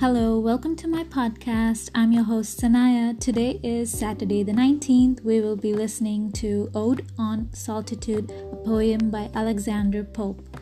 Hello, 0.00 0.40
welcome 0.40 0.76
to 0.76 0.88
my 0.88 1.04
podcast. 1.04 1.90
I'm 1.94 2.10
your 2.10 2.24
host 2.24 2.58
Sanaya. 2.58 3.20
Today 3.20 3.60
is 3.62 3.92
Saturday 3.92 4.42
the 4.42 4.52
19th. 4.52 5.22
We 5.22 5.42
will 5.42 5.56
be 5.56 5.74
listening 5.74 6.32
to 6.40 6.70
Ode 6.74 7.04
on 7.18 7.52
Solitude, 7.52 8.30
a 8.30 8.56
poem 8.64 9.10
by 9.10 9.28
Alexander 9.34 10.02
Pope. 10.02 10.56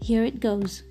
Here 0.00 0.24
it 0.24 0.40
goes. 0.40 0.84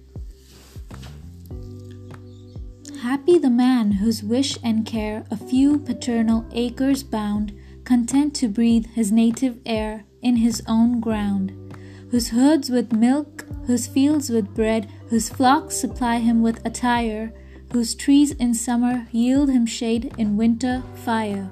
Happy 3.02 3.40
the 3.40 3.50
man 3.50 3.94
whose 3.94 4.22
wish 4.22 4.60
and 4.64 4.86
care 4.86 5.26
a 5.32 5.36
few 5.36 5.80
paternal 5.80 6.46
acres 6.52 7.02
bound, 7.02 7.52
content 7.84 8.36
to 8.36 8.48
breathe 8.48 8.86
his 8.94 9.12
native 9.12 9.58
air 9.66 10.04
in 10.22 10.36
his 10.36 10.62
own 10.68 11.00
ground, 11.00 11.74
whose 12.12 12.30
herds 12.30 12.70
with 12.70 12.94
milk, 12.94 13.44
whose 13.66 13.88
fields 13.88 14.30
with 14.30 14.54
bread, 14.54 14.88
whose 15.10 15.30
flocks 15.30 15.76
supply 15.76 16.20
him 16.20 16.44
with 16.44 16.64
attire 16.64 17.34
whose 17.72 17.96
trees 17.96 18.32
in 18.32 18.54
summer 18.54 19.08
yield 19.12 19.50
him 19.50 19.66
shade, 19.66 20.14
in 20.18 20.38
winter 20.38 20.84
fire. 20.96 21.50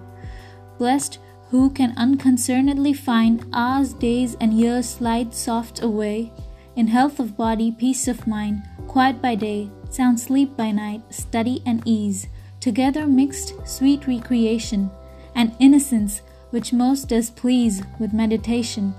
Blessed 0.78 1.20
who 1.52 1.70
can 1.70 1.94
unconcernedly 1.98 2.94
find 2.94 3.46
hours, 3.54 3.94
days, 3.94 4.36
and 4.42 4.54
years 4.54 4.90
slide 4.90 5.34
soft 5.34 5.82
away, 5.82 6.32
in 6.76 6.88
health 6.88 7.20
of 7.20 7.38
body, 7.38 7.72
peace 7.72 8.08
of 8.08 8.28
mind, 8.28 8.64
quiet 8.88 9.22
by 9.22 9.36
day, 9.36 9.70
sound 9.90 10.20
sleep 10.20 10.58
by 10.58 10.72
night, 10.72 11.02
study 11.10 11.62
and 11.66 11.82
ease, 11.86 12.28
together 12.60 13.08
mixed 13.08 13.54
sweet 13.66 14.08
recreation, 14.08 14.90
and 15.36 15.56
innocence 15.60 16.22
which 16.50 16.74
most 16.74 17.10
does 17.10 17.30
please 17.30 17.84
with 18.00 18.14
meditation. 18.14 18.94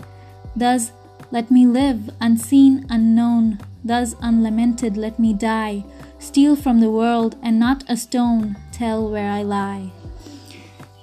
Thus 0.55 0.93
let 1.31 1.51
me 1.51 1.67
live, 1.67 2.11
unseen, 2.21 2.87
unknown, 2.89 3.59
thus 3.85 4.15
unlamented 4.21 4.97
let 4.97 5.19
me 5.19 5.35
die 5.35 5.85
steal 6.27 6.57
from 6.57 6.81
the 6.81 6.91
world, 6.91 7.37
and 7.43 7.59
not 7.59 7.85
a 7.89 7.97
stone 7.97 8.57
tell 8.73 9.09
where 9.09 9.31
I 9.31 9.43
lie. 9.43 9.93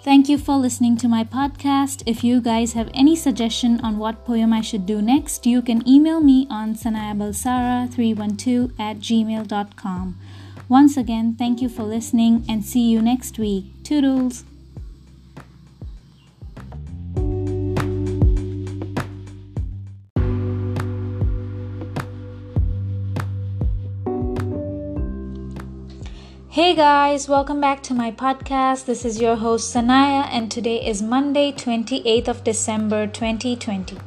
Thank 0.04 0.28
you 0.28 0.38
for 0.38 0.58
listening 0.58 0.98
to 0.98 1.08
my 1.08 1.24
podcast. 1.24 2.04
If 2.06 2.26
you 2.26 2.42
guys 2.42 2.74
have 2.74 2.92
any 2.94 3.16
suggestion 3.16 3.80
on 3.80 3.98
what 3.98 4.26
poem 4.26 4.52
I 4.52 4.60
should 4.60 4.86
do 4.86 5.02
next, 5.02 5.46
you 5.46 5.62
can 5.62 5.88
email 5.88 6.20
me 6.20 6.46
on 6.50 6.76
sanayabalsara312 6.76 8.74
at 8.78 9.00
gmail.com. 9.00 10.20
Once 10.68 10.98
again, 10.98 11.36
thank 11.40 11.62
you 11.62 11.70
for 11.70 11.84
listening 11.84 12.44
and 12.50 12.66
see 12.66 12.90
you 12.90 13.02
next 13.02 13.40
week. 13.40 13.66
Toodles! 13.84 14.44
Hey 26.54 26.76
guys, 26.76 27.28
welcome 27.28 27.60
back 27.60 27.82
to 27.82 27.96
my 27.96 28.12
podcast. 28.12 28.86
This 28.86 29.06
is 29.06 29.20
your 29.20 29.38
host 29.38 29.74
Sanaya, 29.74 30.28
and 30.30 30.52
today 30.52 30.86
is 30.86 31.02
Monday, 31.02 31.52
28th 31.52 32.28
of 32.28 32.44
December 32.44 33.08
2020. 33.08 33.98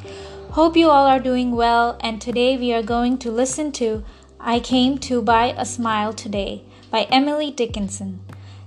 Hope 0.52 0.76
you 0.76 0.88
all 0.88 1.08
are 1.08 1.18
doing 1.18 1.56
well, 1.56 1.98
and 1.98 2.22
today 2.22 2.56
we 2.56 2.72
are 2.72 2.84
going 2.84 3.18
to 3.18 3.32
listen 3.32 3.72
to 3.72 4.04
I 4.38 4.60
Came 4.60 4.96
to 4.98 5.20
Buy 5.20 5.56
a 5.58 5.66
Smile 5.66 6.12
Today 6.12 6.62
by 6.88 7.08
Emily 7.10 7.50
Dickinson. 7.50 8.20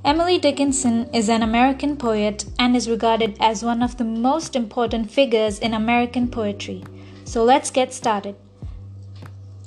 Emily 0.04 0.38
Dickinson 0.38 1.10
is 1.14 1.30
an 1.30 1.42
American 1.42 1.96
poet 1.96 2.44
and 2.60 2.76
is 2.76 2.90
regarded 2.90 3.38
as 3.40 3.64
one 3.64 3.82
of 3.82 3.96
the 3.96 4.04
most 4.04 4.58
important 4.58 5.10
figures 5.10 5.58
in 5.58 5.74
American 5.74 6.28
poetry. 6.28 6.84
So 7.24 7.46
let's 7.46 7.72
get 7.72 7.94
started. 7.94 8.36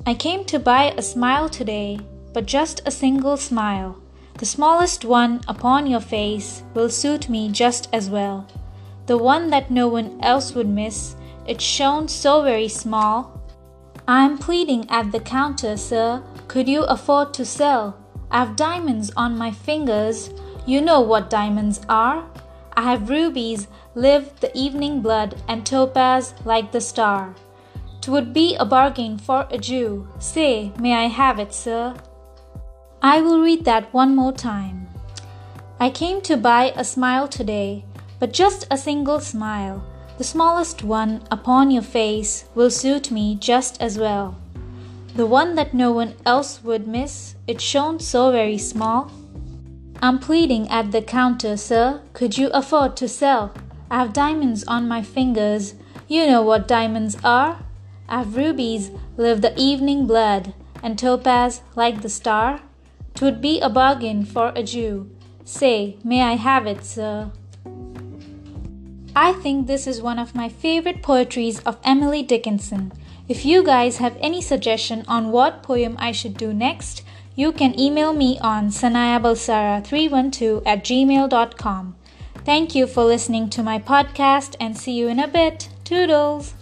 I 0.04 0.12
came 0.12 0.44
to 0.44 0.58
buy 0.58 0.92
a 0.98 1.00
smile 1.00 1.48
today, 1.48 1.98
but 2.34 2.44
just 2.44 2.82
a 2.84 2.91
single 2.91 3.38
smile. 3.38 4.02
The 4.38 4.47
smallest 4.47 5.05
one 5.05 5.41
upon 5.47 5.86
your 5.86 6.00
face 6.00 6.62
will 6.75 6.88
suit 6.88 7.28
me 7.28 7.50
just 7.50 7.88
as 7.93 8.10
well. 8.10 8.47
The 9.06 9.19
one 9.19 9.50
that 9.50 9.70
no 9.70 9.88
one 9.88 10.19
else 10.20 10.54
would 10.54 10.69
miss, 10.69 11.16
it 11.47 11.60
shone 11.60 12.09
so 12.09 12.43
very 12.43 12.69
small. 12.69 13.41
I'm 14.06 14.38
pleading 14.38 14.88
at 14.91 15.12
the 15.12 15.20
counter, 15.20 15.76
sir. 15.76 16.22
Could 16.48 16.69
you 16.69 16.82
afford 16.84 17.34
to 17.34 17.44
sell? 17.44 17.97
I've 18.31 18.56
diamonds 18.56 19.12
on 19.16 19.37
my 19.37 19.50
fingers. 19.50 20.31
You 20.66 20.81
know 20.81 21.00
what 21.00 21.31
diamonds 21.31 21.81
are. 21.88 22.25
I 22.75 22.82
have 22.82 23.10
rubies, 23.10 23.69
live 23.94 24.41
the 24.41 24.56
evening 24.56 25.03
blood, 25.03 25.37
and 25.47 25.66
topaz 25.66 26.34
like 26.44 26.72
the 26.72 26.81
star. 26.81 27.34
Twould 28.00 28.32
be 28.32 28.56
a 28.56 28.64
bargain 28.64 29.19
for 29.19 29.47
a 29.50 29.59
Jew. 29.59 30.09
Say, 30.19 30.72
may 30.78 30.94
I 30.94 31.06
have 31.06 31.38
it, 31.38 31.53
sir? 31.53 31.94
I 33.04 33.20
will 33.20 33.40
read 33.40 33.64
that 33.64 33.92
one 33.92 34.14
more 34.14 34.32
time. 34.32 34.86
I 35.80 35.90
came 35.90 36.20
to 36.20 36.36
buy 36.36 36.72
a 36.76 36.84
smile 36.84 37.26
today, 37.26 37.84
but 38.20 38.32
just 38.32 38.64
a 38.70 38.78
single 38.78 39.18
smile. 39.18 39.84
The 40.18 40.24
smallest 40.24 40.84
one 40.84 41.24
upon 41.28 41.72
your 41.72 41.82
face 41.82 42.44
will 42.54 42.70
suit 42.70 43.10
me 43.10 43.34
just 43.34 43.82
as 43.82 43.98
well. 43.98 44.38
The 45.16 45.26
one 45.26 45.56
that 45.56 45.74
no 45.74 45.90
one 45.90 46.14
else 46.24 46.62
would 46.62 46.86
miss, 46.86 47.34
it 47.48 47.60
shone 47.60 47.98
so 47.98 48.30
very 48.30 48.56
small. 48.56 49.10
I'm 50.00 50.20
pleading 50.20 50.69
at 50.69 50.92
the 50.92 51.02
counter, 51.02 51.56
sir. 51.56 52.02
Could 52.12 52.38
you 52.38 52.50
afford 52.50 52.96
to 52.98 53.08
sell? 53.08 53.52
I've 53.90 54.12
diamonds 54.12 54.62
on 54.69 54.86
my 54.86 55.02
fingers. 55.02 55.74
You 56.06 56.28
know 56.28 56.42
what 56.42 56.69
diamonds 56.69 57.16
are. 57.24 57.64
I've 58.08 58.36
rubies, 58.36 58.92
live 59.16 59.40
the 59.42 59.58
evening 59.58 60.06
blood, 60.06 60.54
and 60.84 60.96
topaz 60.96 61.62
like 61.74 62.02
the 62.02 62.08
star. 62.08 62.60
'Twould 63.22 63.41
be 63.41 63.60
a 63.60 63.71
bargain 63.71 64.25
for 64.25 64.50
a 64.56 64.65
Jew. 64.65 65.09
Say, 65.44 65.97
may 66.03 66.22
I 66.22 66.33
have 66.34 66.66
it, 66.66 66.84
sir? 66.84 67.31
I 69.15 69.33
think 69.34 69.69
this 69.69 69.87
is 69.87 70.03
one 70.03 70.19
of 70.19 70.34
my 70.34 70.49
favorite 70.49 71.05
poetries 71.05 71.61
of 71.61 71.78
Emily 71.84 72.25
Dickinson. 72.25 72.91
If 73.28 73.44
you 73.44 73.62
guys 73.62 73.99
have 73.99 74.16
any 74.21 74.41
suggestion 74.43 75.05
on 75.06 75.31
what 75.31 75.62
poem 75.62 75.94
I 76.00 76.11
should 76.11 76.37
do 76.37 76.53
next, 76.53 77.05
you 77.37 77.53
can 77.53 77.78
email 77.78 78.12
me 78.12 78.41
on 78.41 78.71
sanayabalsara312 78.71 80.62
at 80.66 80.82
gmail.com. 80.82 81.94
Thank 82.44 82.75
you 82.75 82.88
for 82.88 83.05
listening 83.05 83.49
to 83.50 83.62
my 83.62 83.78
podcast 83.78 84.56
and 84.59 84.77
see 84.77 84.94
you 84.99 85.06
in 85.06 85.21
a 85.21 85.28
bit. 85.28 85.69
Toodles! 85.84 86.55